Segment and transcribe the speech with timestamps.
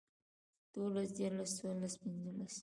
[0.73, 2.55] دولس ديارلس څوارلس پنځلس